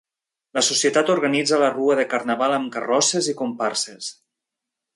[0.57, 4.09] La Societat organitza la Rua de Carnaval amb carrosses i comparses.